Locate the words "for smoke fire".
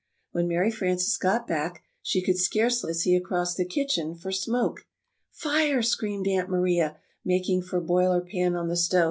4.15-5.83